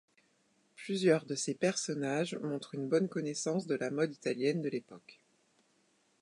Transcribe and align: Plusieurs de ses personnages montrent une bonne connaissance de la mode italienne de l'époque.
Plusieurs 0.77 1.25
de 1.25 1.35
ses 1.35 1.53
personnages 1.53 2.33
montrent 2.41 2.73
une 2.73 2.87
bonne 2.89 3.07
connaissance 3.07 3.67
de 3.67 3.75
la 3.75 3.91
mode 3.91 4.11
italienne 4.15 4.63
de 4.63 4.69
l'époque. 4.69 5.19